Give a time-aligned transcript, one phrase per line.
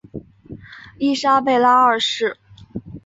[0.97, 2.39] 伊莎贝拉二世。